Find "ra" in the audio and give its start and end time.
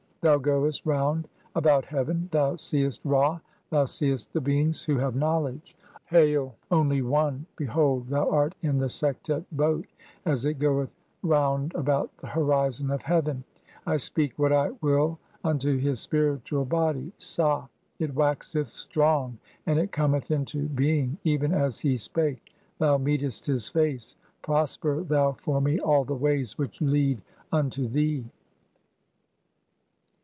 3.03-3.39